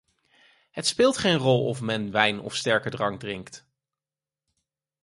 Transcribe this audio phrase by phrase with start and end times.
[0.71, 3.67] Het speelt geen rol of men wijn of sterke drank drinkt.